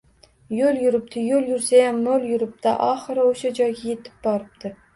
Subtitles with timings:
[0.59, 4.77] Yoʻl yuribdi, yoʻl yursayam moʻl yuribdi, oxiri oʻsha joyga yetib boribdi